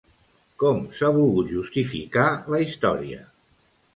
Com 0.63 0.79
s'ha 0.99 1.09
volgut 1.17 1.51
justificar 1.51 2.25
la 2.55 2.61
història? 2.65 3.23